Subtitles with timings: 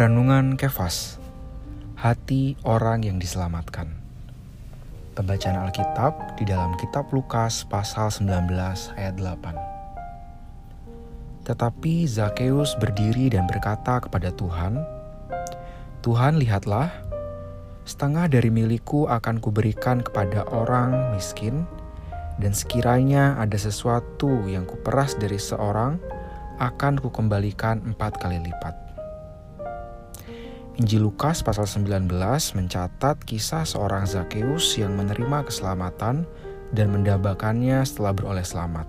[0.00, 1.20] Renungan Kefas.
[1.92, 4.00] Hati orang yang diselamatkan.
[5.12, 8.48] Pembacaan Alkitab di dalam kitab Lukas pasal 19
[8.96, 14.80] ayat 8 Tetapi Zakheus berdiri dan berkata kepada Tuhan
[16.00, 16.88] Tuhan lihatlah
[17.84, 21.68] Setengah dari milikku akan kuberikan kepada orang miskin
[22.40, 26.00] Dan sekiranya ada sesuatu yang kuperas dari seorang
[26.56, 28.89] akan kukembalikan empat kali lipat
[30.80, 32.08] Injil Lukas pasal 19
[32.56, 36.24] mencatat kisah seorang Zakheus yang menerima keselamatan
[36.72, 38.88] dan mendambakannya setelah beroleh selamat.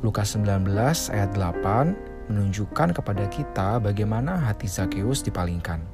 [0.00, 0.72] Lukas 19
[1.12, 5.84] ayat 8 menunjukkan kepada kita bagaimana hati Zakheus dipalingkan.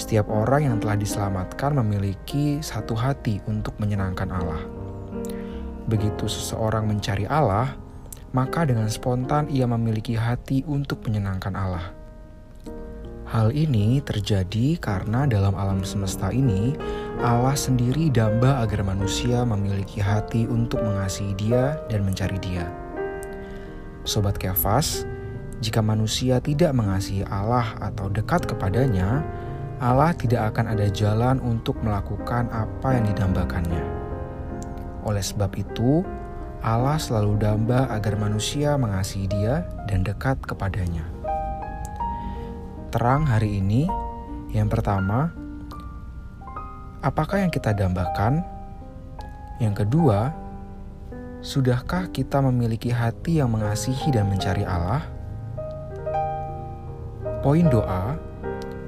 [0.00, 4.64] Setiap orang yang telah diselamatkan memiliki satu hati untuk menyenangkan Allah.
[5.92, 7.76] Begitu seseorang mencari Allah,
[8.32, 12.00] maka dengan spontan ia memiliki hati untuk menyenangkan Allah.
[13.32, 16.76] Hal ini terjadi karena dalam alam semesta ini,
[17.24, 22.68] Allah sendiri damba agar manusia memiliki hati untuk mengasihi Dia dan mencari Dia.
[24.04, 25.08] Sobat Kefas,
[25.64, 29.24] jika manusia tidak mengasihi Allah atau dekat kepadanya,
[29.80, 33.84] Allah tidak akan ada jalan untuk melakukan apa yang didambakannya.
[35.08, 36.04] Oleh sebab itu,
[36.60, 41.22] Allah selalu damba agar manusia mengasihi Dia dan dekat kepadanya
[42.92, 43.88] terang hari ini,
[44.52, 45.32] yang pertama,
[47.00, 48.44] apakah yang kita dambakan?
[49.56, 50.36] Yang kedua,
[51.40, 55.08] sudahkah kita memiliki hati yang mengasihi dan mencari Allah?
[57.40, 58.20] Poin doa,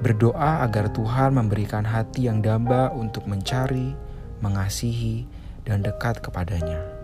[0.05, 3.97] berdoa agar Tuhan memberikan hati yang damba untuk mencari,
[4.45, 5.25] mengasihi,
[5.65, 6.94] dan dekat kepadanya.